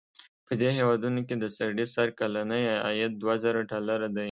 په 0.45 0.53
دې 0.61 0.69
هېوادونو 0.77 1.19
کې 1.27 1.35
د 1.37 1.45
سړي 1.57 1.85
سر 1.95 2.07
کلنی 2.19 2.63
عاید 2.85 3.11
دوه 3.21 3.35
زره 3.43 3.61
ډالره 3.71 4.07
دی. 4.15 4.19